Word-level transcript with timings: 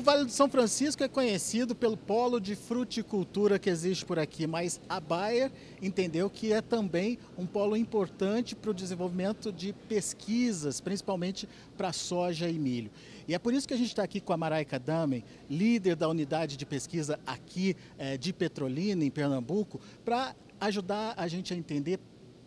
O 0.00 0.02
Vale 0.02 0.24
do 0.24 0.32
São 0.32 0.48
Francisco 0.48 1.04
é 1.04 1.08
conhecido 1.08 1.74
pelo 1.74 1.94
polo 1.94 2.40
de 2.40 2.56
fruticultura 2.56 3.58
que 3.58 3.68
existe 3.68 4.02
por 4.02 4.18
aqui, 4.18 4.46
mas 4.46 4.80
a 4.88 4.98
Bayer 4.98 5.52
entendeu 5.82 6.30
que 6.30 6.54
é 6.54 6.62
também 6.62 7.18
um 7.36 7.44
polo 7.44 7.76
importante 7.76 8.56
para 8.56 8.70
o 8.70 8.74
desenvolvimento 8.74 9.52
de 9.52 9.74
pesquisas, 9.90 10.80
principalmente 10.80 11.46
para 11.76 11.92
soja 11.92 12.48
e 12.48 12.58
milho. 12.58 12.90
E 13.28 13.34
é 13.34 13.38
por 13.38 13.52
isso 13.52 13.68
que 13.68 13.74
a 13.74 13.76
gente 13.76 13.88
está 13.88 14.02
aqui 14.02 14.22
com 14.22 14.32
a 14.32 14.38
Maraika 14.38 14.78
Damen, 14.78 15.22
líder 15.50 15.96
da 15.96 16.08
unidade 16.08 16.56
de 16.56 16.64
pesquisa 16.64 17.20
aqui 17.26 17.76
é, 17.98 18.16
de 18.16 18.32
Petrolina, 18.32 19.04
em 19.04 19.10
Pernambuco, 19.10 19.78
para 20.02 20.34
ajudar 20.62 21.12
a 21.14 21.28
gente 21.28 21.52
a 21.52 21.56
entender 21.58 22.00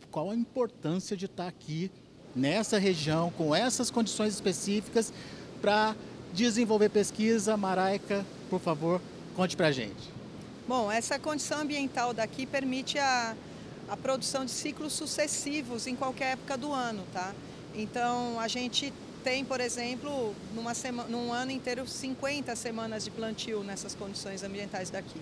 qual 0.09 0.31
a 0.31 0.35
importância 0.35 1.15
de 1.15 1.25
estar 1.25 1.49
aqui 1.49 1.91
nessa 2.35 2.79
região, 2.79 3.29
com 3.29 3.53
essas 3.53 3.91
condições 3.91 4.33
específicas, 4.33 5.13
para 5.61 5.95
desenvolver 6.33 6.89
pesquisa. 6.89 7.55
Maraika, 7.55 8.25
por 8.49 8.59
favor, 8.59 8.99
conte 9.35 9.55
para 9.55 9.67
a 9.67 9.71
gente. 9.71 10.11
Bom, 10.67 10.91
essa 10.91 11.19
condição 11.19 11.61
ambiental 11.61 12.13
daqui 12.13 12.45
permite 12.45 12.97
a, 12.97 13.35
a 13.89 13.97
produção 13.97 14.45
de 14.45 14.51
ciclos 14.51 14.93
sucessivos 14.93 15.87
em 15.87 15.95
qualquer 15.95 16.33
época 16.33 16.57
do 16.57 16.71
ano, 16.71 17.03
tá? 17.13 17.33
Então, 17.75 18.39
a 18.39 18.47
gente 18.47 18.93
tem, 19.23 19.43
por 19.43 19.59
exemplo, 19.59 20.35
numa 20.53 20.73
sema, 20.73 21.03
num 21.03 21.31
ano 21.31 21.51
inteiro, 21.51 21.87
50 21.87 22.55
semanas 22.55 23.03
de 23.03 23.11
plantio 23.11 23.63
nessas 23.63 23.95
condições 23.95 24.43
ambientais 24.43 24.89
daqui. 24.89 25.19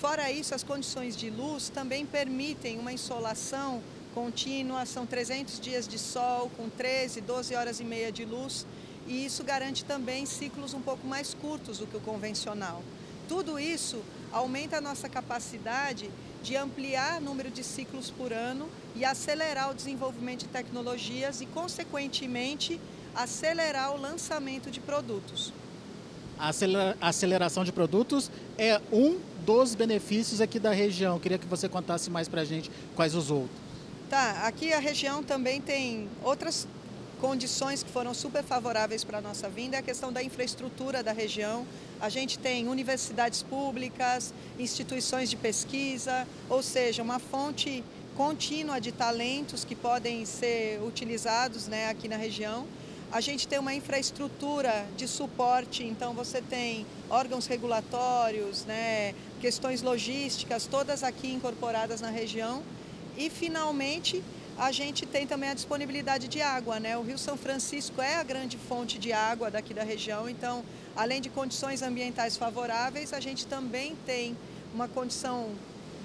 Fora 0.00 0.30
isso, 0.30 0.54
as 0.54 0.62
condições 0.62 1.16
de 1.16 1.30
luz 1.30 1.68
também 1.68 2.04
permitem 2.04 2.78
uma 2.78 2.92
insolação 2.92 3.82
contínua, 4.14 4.84
são 4.86 5.06
300 5.06 5.60
dias 5.60 5.86
de 5.86 5.98
sol 5.98 6.50
com 6.56 6.68
13, 6.68 7.20
12 7.20 7.54
horas 7.54 7.80
e 7.80 7.84
meia 7.84 8.10
de 8.10 8.24
luz 8.24 8.66
e 9.06 9.24
isso 9.24 9.44
garante 9.44 9.84
também 9.84 10.26
ciclos 10.26 10.74
um 10.74 10.80
pouco 10.80 11.06
mais 11.06 11.34
curtos 11.34 11.78
do 11.78 11.86
que 11.86 11.96
o 11.96 12.00
convencional. 12.00 12.82
Tudo 13.28 13.58
isso 13.58 14.02
aumenta 14.32 14.78
a 14.78 14.80
nossa 14.80 15.08
capacidade 15.08 16.10
de 16.42 16.56
ampliar 16.56 17.20
o 17.20 17.24
número 17.24 17.50
de 17.50 17.64
ciclos 17.64 18.10
por 18.10 18.32
ano 18.32 18.68
e 18.94 19.04
acelerar 19.04 19.70
o 19.70 19.74
desenvolvimento 19.74 20.40
de 20.40 20.48
tecnologias 20.48 21.40
e, 21.40 21.46
consequentemente, 21.46 22.80
acelerar 23.14 23.92
o 23.94 24.00
lançamento 24.00 24.70
de 24.70 24.80
produtos. 24.80 25.52
A 26.38 26.50
aceleração 27.08 27.64
de 27.64 27.72
produtos 27.72 28.30
é 28.58 28.80
um 28.92 29.18
dos 29.44 29.74
benefícios 29.74 30.40
aqui 30.40 30.60
da 30.60 30.70
região. 30.70 31.18
Queria 31.18 31.38
que 31.38 31.46
você 31.46 31.68
contasse 31.68 32.10
mais 32.10 32.28
para 32.28 32.42
a 32.42 32.44
gente 32.44 32.70
quais 32.94 33.14
os 33.14 33.30
outros. 33.30 33.58
Tá, 34.10 34.46
aqui 34.46 34.72
a 34.72 34.78
região 34.78 35.22
também 35.22 35.60
tem 35.60 36.08
outras 36.22 36.68
condições 37.26 37.82
que 37.82 37.90
foram 37.90 38.14
super 38.14 38.44
favoráveis 38.44 39.02
para 39.02 39.18
a 39.18 39.20
nossa 39.20 39.48
vinda 39.48 39.74
é 39.74 39.80
a 39.80 39.82
questão 39.82 40.12
da 40.12 40.22
infraestrutura 40.22 41.02
da 41.02 41.10
região. 41.10 41.66
A 42.00 42.08
gente 42.08 42.38
tem 42.38 42.68
universidades 42.68 43.42
públicas, 43.42 44.32
instituições 44.60 45.28
de 45.28 45.36
pesquisa, 45.36 46.24
ou 46.48 46.62
seja, 46.62 47.02
uma 47.02 47.18
fonte 47.18 47.82
contínua 48.16 48.80
de 48.80 48.92
talentos 48.92 49.64
que 49.64 49.74
podem 49.74 50.24
ser 50.24 50.80
utilizados 50.82 51.66
né, 51.66 51.88
aqui 51.88 52.06
na 52.06 52.16
região. 52.16 52.64
A 53.10 53.20
gente 53.20 53.48
tem 53.48 53.58
uma 53.58 53.74
infraestrutura 53.74 54.86
de 54.96 55.08
suporte, 55.08 55.82
então 55.82 56.14
você 56.14 56.40
tem 56.40 56.86
órgãos 57.10 57.46
regulatórios, 57.48 58.64
né, 58.66 59.16
questões 59.40 59.82
logísticas, 59.82 60.68
todas 60.68 61.02
aqui 61.02 61.32
incorporadas 61.32 62.00
na 62.00 62.10
região. 62.10 62.62
E, 63.18 63.28
finalmente, 63.30 64.22
a 64.58 64.72
gente 64.72 65.04
tem 65.04 65.26
também 65.26 65.50
a 65.50 65.54
disponibilidade 65.54 66.28
de 66.28 66.40
água, 66.40 66.80
né? 66.80 66.96
O 66.96 67.02
Rio 67.02 67.18
São 67.18 67.36
Francisco 67.36 68.00
é 68.00 68.16
a 68.16 68.22
grande 68.22 68.56
fonte 68.56 68.98
de 68.98 69.12
água 69.12 69.50
daqui 69.50 69.74
da 69.74 69.82
região, 69.82 70.28
então, 70.28 70.64
além 70.96 71.20
de 71.20 71.28
condições 71.28 71.82
ambientais 71.82 72.36
favoráveis, 72.36 73.12
a 73.12 73.20
gente 73.20 73.46
também 73.46 73.94
tem 74.06 74.36
uma 74.74 74.88
condição 74.88 75.50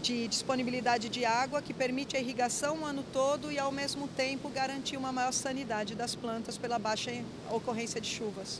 de 0.02 0.28
disponibilidade 0.28 1.10
de 1.10 1.24
água 1.24 1.62
que 1.62 1.74
permite 1.74 2.18
a 2.18 2.20
irrigação 2.20 2.80
o 2.80 2.86
ano 2.86 3.06
todo 3.14 3.52
e, 3.52 3.60
ao 3.60 3.72
mesmo 3.72 4.08
tempo, 4.08 4.50
garantir 4.50 4.98
uma 4.98 5.12
maior 5.12 5.32
sanidade 5.32 5.96
das 5.96 6.16
plantas 6.16 6.58
pela 6.58 6.80
baixa 6.80 7.12
ocorrência 7.52 8.02
de 8.02 8.08
chuvas. 8.08 8.60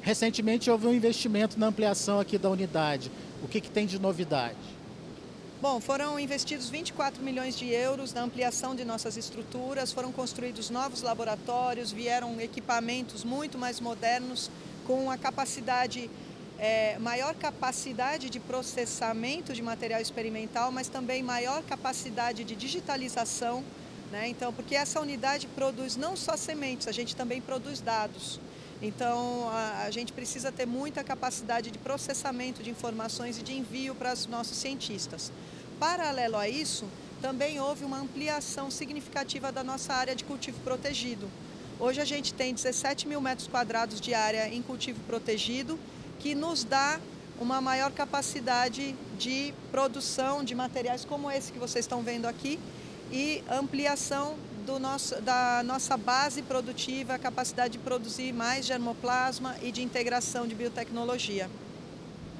Recentemente 0.00 0.70
houve 0.70 0.86
um 0.86 0.94
investimento 0.94 1.58
na 1.60 1.66
ampliação 1.66 2.18
aqui 2.18 2.38
da 2.38 2.48
unidade. 2.48 3.10
O 3.42 3.48
que, 3.48 3.60
que 3.60 3.70
tem 3.70 3.86
de 3.86 3.98
novidade? 3.98 4.56
Bom, 5.60 5.80
foram 5.80 6.20
investidos 6.20 6.70
24 6.70 7.20
milhões 7.20 7.58
de 7.58 7.66
euros 7.68 8.14
na 8.14 8.22
ampliação 8.22 8.76
de 8.76 8.84
nossas 8.84 9.16
estruturas, 9.16 9.92
foram 9.92 10.12
construídos 10.12 10.70
novos 10.70 11.02
laboratórios, 11.02 11.90
vieram 11.90 12.40
equipamentos 12.40 13.24
muito 13.24 13.58
mais 13.58 13.80
modernos, 13.80 14.52
com 14.86 15.10
a 15.10 15.18
capacidade, 15.18 16.08
é, 16.60 16.96
maior 17.00 17.34
capacidade 17.34 18.30
de 18.30 18.38
processamento 18.38 19.52
de 19.52 19.60
material 19.60 20.00
experimental, 20.00 20.70
mas 20.70 20.86
também 20.86 21.24
maior 21.24 21.60
capacidade 21.64 22.44
de 22.44 22.54
digitalização. 22.54 23.64
Né? 24.12 24.28
Então, 24.28 24.52
porque 24.52 24.76
essa 24.76 25.00
unidade 25.00 25.48
produz 25.48 25.96
não 25.96 26.16
só 26.16 26.36
sementes, 26.36 26.86
a 26.86 26.92
gente 26.92 27.16
também 27.16 27.40
produz 27.40 27.80
dados. 27.80 28.38
Então, 28.80 29.48
a, 29.50 29.84
a, 29.86 29.90
gente 29.90 30.12
precisa 30.12 30.52
ter 30.52 30.66
muita 30.66 31.02
capacidade 31.02 31.70
de 31.70 31.78
processamento 31.78 32.62
de 32.62 32.70
informações 32.70 33.38
e 33.38 33.42
de 33.42 33.52
envio 33.52 33.94
para 33.94 34.12
os 34.12 34.26
nossos 34.26 34.56
cientistas. 34.56 35.32
Paralelo 35.80 36.36
a 36.36 36.48
isso, 36.48 36.86
também 37.20 37.60
houve 37.60 37.84
uma 37.84 37.98
ampliação 37.98 38.70
significativa 38.70 39.50
da 39.50 39.64
nossa 39.64 39.92
área 39.92 40.14
de 40.14 40.22
cultivo 40.24 40.60
protegido. 40.60 41.28
Hoje 41.80 42.00
a 42.00 42.04
gente 42.04 42.32
tem 42.32 42.54
17 42.54 43.08
mil 43.08 43.20
metros 43.20 43.48
quadrados 43.48 44.00
de 44.00 44.14
área 44.14 44.48
em 44.48 44.62
cultivo 44.62 45.00
protegido, 45.06 45.78
que 46.20 46.34
nos 46.34 46.62
dá 46.62 47.00
uma 47.40 47.60
maior 47.60 47.90
capacidade 47.92 48.94
de 49.16 49.54
produção 49.70 50.44
de 50.44 50.54
materiais 50.54 51.04
como 51.04 51.30
esse 51.30 51.52
que 51.52 51.58
vocês 51.58 51.84
estão 51.84 52.02
vendo 52.02 52.26
aqui 52.26 52.58
e 53.10 53.42
ampliação 53.48 54.36
do 54.68 54.78
nosso, 54.78 55.20
da 55.22 55.62
nossa 55.64 55.96
base 55.96 56.42
produtiva, 56.42 57.14
a 57.14 57.18
capacidade 57.18 57.72
de 57.72 57.78
produzir 57.78 58.34
mais 58.34 58.66
germoplasma 58.66 59.56
e 59.62 59.72
de 59.72 59.82
integração 59.82 60.46
de 60.46 60.54
biotecnologia. 60.54 61.48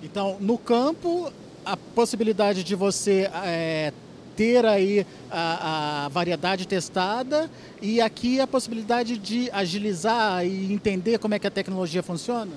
Então, 0.02 0.36
no 0.38 0.58
campo, 0.58 1.32
a 1.64 1.74
possibilidade 1.74 2.62
de 2.62 2.74
você 2.74 3.30
é, 3.46 3.94
ter 4.36 4.66
aí 4.66 5.06
a, 5.30 6.04
a, 6.04 6.08
variedade 6.08 6.68
testada 6.68 7.50
e 7.80 7.98
aqui 7.98 8.40
a 8.40 8.46
possibilidade 8.46 9.16
de 9.16 9.50
agilizar 9.50 10.44
e 10.44 10.70
entender 10.70 11.18
como 11.18 11.34
é 11.34 11.38
que 11.38 11.46
a 11.46 11.50
tecnologia 11.50 12.02
funciona? 12.02 12.52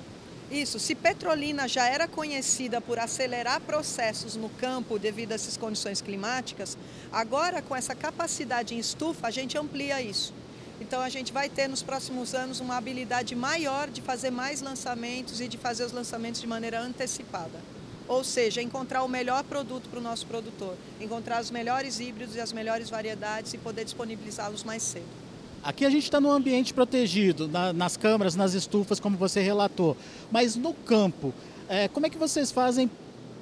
Isso, 0.52 0.78
se 0.78 0.94
Petrolina 0.94 1.66
já 1.66 1.88
era 1.88 2.06
conhecida 2.06 2.78
por 2.78 2.98
acelerar 2.98 3.58
processos 3.62 4.36
no 4.36 4.50
campo 4.50 4.98
devido 4.98 5.32
a 5.32 5.34
essas 5.34 5.56
condições 5.56 6.02
climáticas, 6.02 6.76
agora 7.10 7.62
com 7.62 7.74
essa 7.74 7.94
capacidade 7.94 8.74
em 8.74 8.78
estufa, 8.78 9.28
a 9.28 9.30
gente 9.30 9.56
amplia 9.56 10.02
isso. 10.02 10.34
Então 10.78 11.00
a 11.00 11.08
gente 11.08 11.32
vai 11.32 11.48
ter 11.48 11.68
nos 11.68 11.82
próximos 11.82 12.34
anos 12.34 12.60
uma 12.60 12.76
habilidade 12.76 13.34
maior 13.34 13.88
de 13.88 14.02
fazer 14.02 14.30
mais 14.30 14.60
lançamentos 14.60 15.40
e 15.40 15.48
de 15.48 15.56
fazer 15.56 15.86
os 15.86 15.92
lançamentos 15.92 16.42
de 16.42 16.46
maneira 16.46 16.82
antecipada. 16.82 17.58
Ou 18.06 18.22
seja, 18.22 18.60
encontrar 18.60 19.04
o 19.04 19.08
melhor 19.08 19.42
produto 19.44 19.88
para 19.88 20.00
o 20.00 20.02
nosso 20.02 20.26
produtor, 20.26 20.76
encontrar 21.00 21.40
os 21.40 21.50
melhores 21.50 21.98
híbridos 21.98 22.36
e 22.36 22.40
as 22.42 22.52
melhores 22.52 22.90
variedades 22.90 23.54
e 23.54 23.58
poder 23.58 23.86
disponibilizá-los 23.86 24.64
mais 24.64 24.82
cedo. 24.82 25.21
Aqui 25.62 25.84
a 25.84 25.90
gente 25.90 26.04
está 26.04 26.20
num 26.20 26.30
ambiente 26.30 26.74
protegido, 26.74 27.46
na, 27.46 27.72
nas 27.72 27.96
câmaras, 27.96 28.34
nas 28.34 28.52
estufas, 28.52 28.98
como 28.98 29.16
você 29.16 29.40
relatou. 29.40 29.96
Mas 30.30 30.56
no 30.56 30.74
campo, 30.74 31.32
é, 31.68 31.86
como 31.88 32.04
é 32.06 32.10
que 32.10 32.18
vocês 32.18 32.50
fazem 32.50 32.90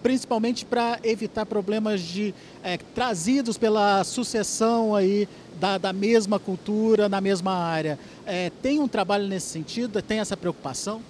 principalmente 0.02 0.64
para 0.64 0.98
evitar 1.02 1.46
problemas 1.46 2.00
de 2.00 2.34
é, 2.62 2.78
trazidos 2.78 3.58
pela 3.58 4.02
sucessão 4.04 4.94
aí 4.94 5.28
da, 5.58 5.78
da, 5.78 5.92
mesma 5.92 6.38
cultura 6.38 7.08
na 7.08 7.20
mesma 7.20 7.52
área. 7.52 7.98
É, 8.24 8.50
tem 8.62 8.80
um 8.80 8.88
trabalho 8.88 9.28
nesse 9.28 9.48
sentido? 9.48 10.00
Tem 10.00 10.18
essa 10.18 10.36
preocupação? 10.36 11.02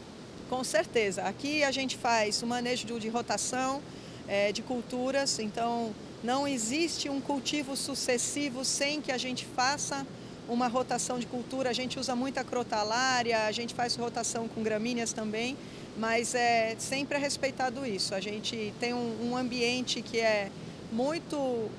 Com 0.48 0.64
certeza. 0.64 1.22
Aqui 1.22 1.62
a 1.62 1.70
gente 1.70 1.96
faz 1.96 2.42
o 2.42 2.46
manejo 2.46 2.86
de, 2.98 3.08
rotação 3.08 3.80
é, 4.26 4.50
de 4.50 4.62
culturas, 4.62 5.38
então 5.38 5.92
não 6.22 6.46
existe 6.46 7.08
um 7.08 7.20
cultivo 7.20 7.76
sucessivo 7.76 8.64
sem 8.64 9.00
que 9.00 9.12
a 9.12 9.18
gente 9.18 9.46
faça 9.46 10.04
uma 10.50 10.66
rotação 10.66 11.18
de 11.18 11.26
cultura. 11.26 11.70
A 11.70 11.72
gente 11.72 11.98
usa 11.98 12.14
muita 12.16 12.42
crotalária, 12.42 13.46
a 13.46 13.52
gente 13.52 13.72
faz 13.72 13.94
rotação 13.94 14.48
com 14.48 14.62
gramíneas 14.62 15.12
também, 15.12 15.56
mas 15.96 16.34
é 16.34 16.74
sempre 16.78 17.16
é 17.16 17.20
respeitado 17.20 17.86
isso. 17.86 18.14
A 18.14 18.20
gente 18.20 18.74
tem 18.80 18.92
um, 18.92 19.30
um 19.30 19.36
ambiente 19.36 20.02
que 20.02 20.18
é 20.18 20.50
muito 20.90 21.70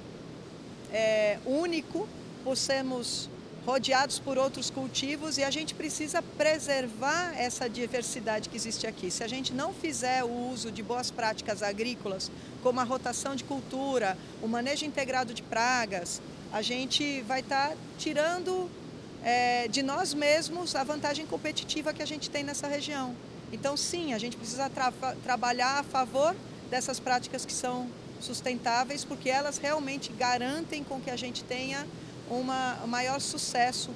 é, 0.91 1.37
único 1.45 2.07
por 2.43 2.55
sermos 2.55 3.29
rodeados 3.65 4.17
por 4.17 4.37
outros 4.37 4.71
cultivos 4.71 5.37
e 5.37 5.43
a 5.43 5.51
gente 5.51 5.75
precisa 5.75 6.21
preservar 6.21 7.33
essa 7.37 7.69
diversidade 7.69 8.49
que 8.49 8.55
existe 8.55 8.87
aqui. 8.87 9.11
Se 9.11 9.23
a 9.23 9.27
gente 9.27 9.53
não 9.53 9.71
fizer 9.73 10.23
o 10.23 10.49
uso 10.51 10.71
de 10.71 10.81
boas 10.81 11.11
práticas 11.11 11.61
agrícolas, 11.61 12.31
como 12.63 12.79
a 12.79 12.83
rotação 12.83 13.35
de 13.35 13.43
cultura, 13.43 14.17
o 14.41 14.47
manejo 14.47 14.85
integrado 14.85 15.33
de 15.33 15.43
pragas, 15.43 16.21
a 16.51 16.61
gente 16.61 17.21
vai 17.21 17.39
estar 17.39 17.69
tá 17.69 17.75
tirando 17.97 18.69
é, 19.23 19.67
de 19.67 19.81
nós 19.81 20.13
mesmos 20.13 20.75
a 20.75 20.83
vantagem 20.83 21.25
competitiva 21.25 21.93
que 21.93 22.01
a 22.01 22.05
gente 22.05 22.29
tem 22.29 22.43
nessa 22.43 22.67
região. 22.67 23.15
Então, 23.51 23.75
sim, 23.75 24.13
a 24.13 24.17
gente 24.17 24.37
precisa 24.37 24.69
tra 24.69 24.91
trabalhar 25.23 25.79
a 25.79 25.83
favor 25.83 26.35
dessas 26.69 26.99
práticas 26.99 27.45
que 27.45 27.53
são 27.53 27.89
sustentáveis, 28.19 29.03
porque 29.03 29.29
elas 29.29 29.57
realmente 29.57 30.11
garantem 30.13 30.83
com 30.83 30.99
que 31.01 31.09
a 31.09 31.15
gente 31.15 31.43
tenha 31.43 31.85
uma, 32.29 32.79
um 32.83 32.87
maior 32.87 33.19
sucesso 33.19 33.91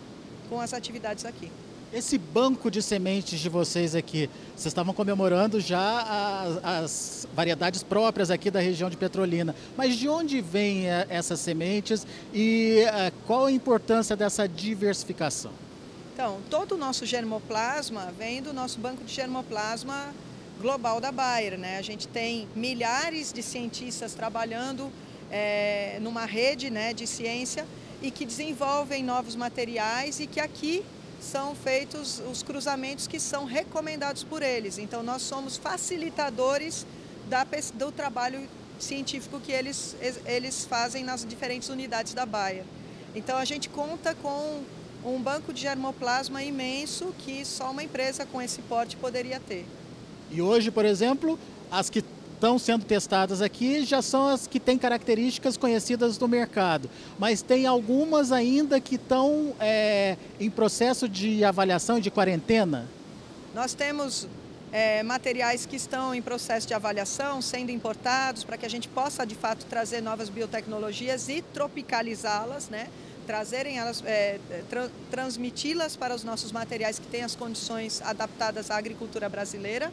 com 0.49 0.59
as 0.59 0.73
atividades 0.73 1.25
aqui. 1.25 1.51
Esse 1.93 2.17
banco 2.17 2.69
de 2.69 2.81
sementes 2.81 3.39
de 3.39 3.47
vocês 3.47 3.95
aqui, 3.95 4.29
vocês 4.55 4.67
estavam 4.67 4.93
comemorando 4.93 5.59
já 5.59 6.01
as, 6.01 6.63
as 6.63 7.27
variedades 7.33 7.83
próprias 7.83 8.29
aqui 8.29 8.51
da 8.51 8.59
região 8.59 8.89
de 8.89 8.97
Petrolina. 8.97 9.55
Mas 9.77 9.95
de 9.95 10.09
onde 10.09 10.41
vêm 10.41 10.89
eh, 10.89 11.05
essas 11.09 11.39
sementes 11.39 12.05
e 12.33 12.83
uh, 12.85 13.13
qual 13.25 13.45
a 13.45 13.51
importância 13.51 14.15
dessa 14.15 14.47
diversificação? 14.47 15.51
Então, 16.13 16.39
todo 16.49 16.73
o 16.73 16.77
nosso 16.77 17.05
germoplasma 17.05 18.13
vem 18.17 18.41
do 18.41 18.53
nosso 18.53 18.79
banco 18.79 19.03
de 19.03 19.13
germoplasma 19.13 20.13
global 20.61 20.99
da 20.99 21.11
Bayer. 21.11 21.57
Né? 21.57 21.77
A 21.77 21.81
gente 21.81 22.07
tem 22.07 22.47
milhares 22.55 23.31
de 23.31 23.43
cientistas 23.43 24.13
trabalhando 24.13 24.91
é, 25.31 25.97
numa 26.01 26.25
rede 26.25 26.69
né, 26.69 26.93
de 26.93 27.05
ciência 27.05 27.65
e 28.01 28.11
que 28.11 28.25
desenvolvem 28.25 29.03
novos 29.03 29.35
materiais 29.35 30.19
e 30.19 30.27
que 30.27 30.39
aqui 30.39 30.83
são 31.25 31.55
feitos 31.55 32.21
os 32.31 32.43
cruzamentos 32.43 33.07
que 33.07 33.19
são 33.19 33.45
recomendados 33.45 34.23
por 34.23 34.41
eles. 34.41 34.77
Então, 34.77 35.01
nós 35.01 35.21
somos 35.21 35.57
facilitadores 35.57 36.85
da, 37.27 37.45
do 37.73 37.91
trabalho 37.91 38.47
científico 38.79 39.39
que 39.39 39.51
eles, 39.51 39.95
eles 40.25 40.65
fazem 40.65 41.03
nas 41.03 41.25
diferentes 41.25 41.69
unidades 41.69 42.13
da 42.13 42.25
Baia. 42.25 42.65
Então, 43.15 43.37
a 43.37 43.45
gente 43.45 43.69
conta 43.69 44.13
com 44.15 44.63
um 45.03 45.21
banco 45.21 45.51
de 45.51 45.61
germoplasma 45.61 46.43
imenso 46.43 47.13
que 47.19 47.43
só 47.45 47.71
uma 47.71 47.83
empresa 47.83 48.25
com 48.25 48.41
esse 48.41 48.61
porte 48.63 48.95
poderia 48.95 49.39
ter. 49.39 49.65
E 50.31 50.41
hoje, 50.41 50.71
por 50.71 50.85
exemplo, 50.85 51.39
as 51.71 51.89
que 51.89 52.03
estão 52.35 52.59
sendo 52.59 52.85
testadas 52.85 53.41
aqui 53.41 53.83
já 53.83 54.01
são 54.01 54.27
as 54.27 54.45
que 54.45 54.59
têm 54.59 54.77
características 54.77 55.57
conhecidas 55.57 56.17
do 56.17 56.27
mercado, 56.27 56.89
mas 57.17 57.41
tem 57.41 57.65
algumas 57.65 58.31
ainda 58.31 58.79
que 58.79 58.95
estão 58.95 59.53
é, 59.59 60.17
em 60.39 60.49
processo 60.49 61.09
de 61.09 61.43
avaliação 61.43 61.99
de 61.99 62.11
quarentena? 62.11 62.87
Nós 63.53 63.73
temos 63.73 64.27
é, 64.71 65.01
materiais 65.01 65.65
que 65.65 65.77
estão 65.77 66.13
em 66.13 66.21
processo 66.21 66.67
de 66.67 66.73
avaliação, 66.73 67.41
sendo 67.41 67.71
importados, 67.71 68.43
para 68.43 68.57
que 68.57 68.65
a 68.65 68.69
gente 68.69 68.87
possa 68.89 69.25
de 69.25 69.33
fato 69.33 69.65
trazer 69.65 70.01
novas 70.01 70.27
biotecnologias 70.27 71.29
e 71.29 71.41
tropicalizá-las, 71.41 72.69
né? 72.69 72.89
trazerem 73.25 73.79
elas, 73.79 74.03
é, 74.05 74.39
tra 74.69 74.89
transmiti-las 75.09 75.95
para 75.95 76.13
os 76.13 76.23
nossos 76.23 76.51
materiais 76.51 76.99
que 76.99 77.07
têm 77.07 77.23
as 77.23 77.35
condições 77.35 78.01
adaptadas 78.01 78.69
à 78.69 78.77
agricultura 78.77 79.27
brasileira. 79.27 79.91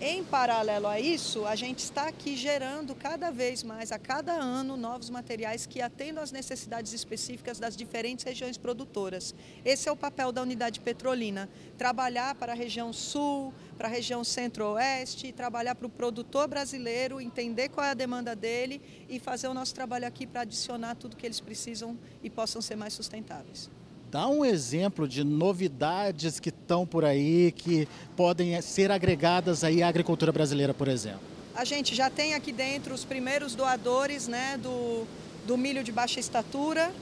Em 0.00 0.24
paralelo 0.24 0.88
a 0.88 0.98
isso, 0.98 1.46
a 1.46 1.54
gente 1.54 1.78
está 1.78 2.08
aqui 2.08 2.36
gerando 2.36 2.96
cada 2.96 3.30
vez 3.30 3.62
mais, 3.62 3.92
a 3.92 3.98
cada 3.98 4.32
ano, 4.32 4.76
novos 4.76 5.08
materiais 5.08 5.66
que 5.66 5.80
atendam 5.80 6.22
às 6.22 6.32
necessidades 6.32 6.92
específicas 6.92 7.60
das 7.60 7.76
diferentes 7.76 8.24
regiões 8.24 8.58
produtoras. 8.58 9.32
Esse 9.64 9.88
é 9.88 9.92
o 9.92 9.96
papel 9.96 10.32
da 10.32 10.42
unidade 10.42 10.80
petrolina: 10.80 11.48
trabalhar 11.78 12.34
para 12.34 12.52
a 12.52 12.56
região 12.56 12.92
sul, 12.92 13.54
para 13.78 13.86
a 13.86 13.90
região 13.90 14.24
centro-oeste, 14.24 15.32
trabalhar 15.32 15.76
para 15.76 15.86
o 15.86 15.90
produtor 15.90 16.48
brasileiro, 16.48 17.20
entender 17.20 17.68
qual 17.68 17.86
é 17.86 17.90
a 17.90 17.94
demanda 17.94 18.34
dele 18.34 18.82
e 19.08 19.20
fazer 19.20 19.46
o 19.46 19.54
nosso 19.54 19.74
trabalho 19.74 20.08
aqui 20.08 20.26
para 20.26 20.40
adicionar 20.40 20.96
tudo 20.96 21.16
que 21.16 21.24
eles 21.24 21.40
precisam 21.40 21.96
e 22.20 22.28
possam 22.28 22.60
ser 22.60 22.74
mais 22.74 22.94
sustentáveis. 22.94 23.70
Dá 24.14 24.28
um 24.28 24.44
exemplo 24.44 25.08
de 25.08 25.24
novidades 25.24 26.38
que 26.38 26.50
estão 26.50 26.86
por 26.86 27.04
aí, 27.04 27.50
que 27.50 27.88
podem 28.16 28.62
ser 28.62 28.92
agregadas 28.92 29.64
aí 29.64 29.82
à 29.82 29.88
agricultura 29.88 30.30
brasileira, 30.30 30.72
por 30.72 30.86
exemplo. 30.86 31.22
A 31.52 31.64
gente 31.64 31.96
já 31.96 32.08
tem 32.08 32.32
aqui 32.32 32.52
dentro 32.52 32.94
os 32.94 33.04
primeiros 33.04 33.56
doadores 33.56 34.28
né, 34.28 34.56
do, 34.56 35.04
do 35.44 35.58
milho 35.58 35.82
de 35.82 35.90
baixa 35.90 36.20
estatura. 36.20 36.94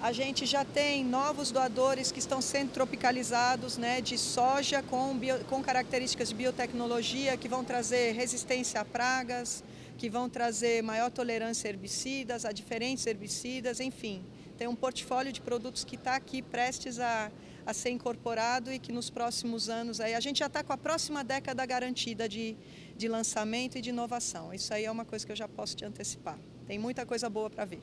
A 0.00 0.10
gente 0.10 0.46
já 0.46 0.64
tem 0.64 1.04
novos 1.04 1.50
doadores 1.50 2.10
que 2.10 2.18
estão 2.18 2.40
sendo 2.40 2.70
tropicalizados 2.70 3.76
né, 3.76 4.00
de 4.00 4.16
soja 4.16 4.82
com, 4.82 5.18
bio, 5.18 5.40
com 5.50 5.62
características 5.62 6.30
de 6.30 6.34
biotecnologia 6.34 7.36
que 7.36 7.46
vão 7.46 7.62
trazer 7.62 8.12
resistência 8.12 8.80
a 8.80 8.86
pragas, 8.86 9.62
que 9.98 10.08
vão 10.08 10.30
trazer 10.30 10.82
maior 10.82 11.10
tolerância 11.10 11.68
a 11.68 11.70
herbicidas, 11.70 12.46
a 12.46 12.52
diferentes 12.52 13.06
herbicidas, 13.06 13.80
enfim 13.80 14.22
tem 14.58 14.66
um 14.66 14.74
portfólio 14.74 15.32
de 15.32 15.40
produtos 15.40 15.84
que 15.84 15.94
está 15.94 16.16
aqui 16.16 16.42
prestes 16.42 16.98
a, 16.98 17.30
a 17.64 17.72
ser 17.72 17.90
incorporado 17.90 18.72
e 18.72 18.78
que 18.80 18.90
nos 18.90 19.08
próximos 19.08 19.68
anos 19.68 20.00
aí 20.00 20.14
a 20.14 20.20
gente 20.20 20.40
já 20.40 20.46
está 20.46 20.64
com 20.64 20.72
a 20.72 20.76
próxima 20.76 21.22
década 21.22 21.64
garantida 21.64 22.28
de, 22.28 22.56
de 22.96 23.08
lançamento 23.08 23.78
e 23.78 23.80
de 23.80 23.90
inovação. 23.90 24.52
Isso 24.52 24.74
aí 24.74 24.84
é 24.84 24.90
uma 24.90 25.04
coisa 25.04 25.24
que 25.24 25.30
eu 25.30 25.36
já 25.36 25.46
posso 25.46 25.76
te 25.76 25.84
antecipar. 25.84 26.36
Tem 26.66 26.78
muita 26.78 27.06
coisa 27.06 27.30
boa 27.30 27.48
para 27.48 27.64
vir. 27.64 27.80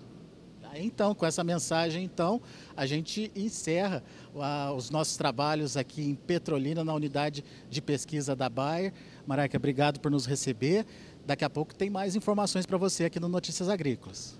Então, 0.77 1.15
com 1.15 1.25
essa 1.25 1.41
mensagem, 1.41 2.03
então, 2.03 2.41
a 2.75 2.85
gente 2.85 3.31
encerra 3.33 4.03
uh, 4.33 4.73
os 4.73 4.89
nossos 4.89 5.15
trabalhos 5.15 5.77
aqui 5.77 6.01
em 6.01 6.15
Petrolina, 6.15 6.83
na 6.83 6.93
unidade 6.93 7.45
de 7.69 7.81
pesquisa 7.81 8.35
da 8.35 8.49
Bayer. 8.49 8.91
Maraca, 9.25 9.55
obrigado 9.55 10.01
por 10.01 10.11
nos 10.11 10.25
receber. 10.25 10.85
Daqui 11.25 11.45
a 11.45 11.49
pouco 11.49 11.73
tem 11.73 11.89
mais 11.89 12.13
informações 12.13 12.65
para 12.65 12.77
você 12.77 13.05
aqui 13.05 13.21
no 13.21 13.29
Notícias 13.29 13.69
Agrícolas. 13.69 14.37